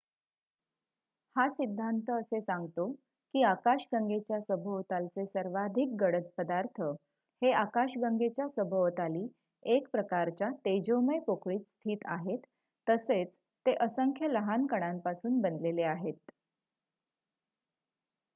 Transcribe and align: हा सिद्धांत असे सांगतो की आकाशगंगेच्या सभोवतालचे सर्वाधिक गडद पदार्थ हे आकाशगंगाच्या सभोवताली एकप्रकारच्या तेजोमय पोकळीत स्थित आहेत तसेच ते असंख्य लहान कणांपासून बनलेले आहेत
हा 1.35 1.47
सिद्धांत 1.49 2.09
असे 2.11 2.39
सांगतो 2.41 2.85
की 3.33 3.43
आकाशगंगेच्या 3.43 4.39
सभोवतालचे 4.41 5.25
सर्वाधिक 5.25 5.93
गडद 5.99 6.23
पदार्थ 6.37 6.81
हे 7.41 7.51
आकाशगंगाच्या 7.53 8.47
सभोवताली 8.51 9.25
एकप्रकारच्या 9.65 10.49
तेजोमय 10.65 11.19
पोकळीत 11.27 11.59
स्थित 11.61 12.07
आहेत 12.09 12.47
तसेच 12.87 13.27
ते 13.65 13.75
असंख्य 13.81 14.27
लहान 14.29 14.65
कणांपासून 14.67 15.39
बनलेले 15.41 15.83
आहेत 15.83 16.31